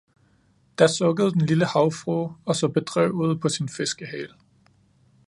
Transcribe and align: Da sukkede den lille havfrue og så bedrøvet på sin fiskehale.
Da 0.79 0.87
sukkede 0.87 1.31
den 1.31 1.41
lille 1.41 1.65
havfrue 1.65 2.35
og 2.45 2.55
så 2.55 2.67
bedrøvet 2.67 3.39
på 3.41 3.49
sin 3.49 3.69
fiskehale. 3.69 4.33